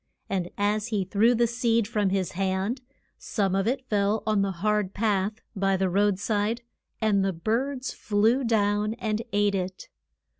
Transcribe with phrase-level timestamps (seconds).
[0.31, 2.81] And as he threw the seed from his hand,
[3.19, 6.63] some of it fell on the hard path by the road side,
[6.99, 9.89] and the birds flew down and ate it.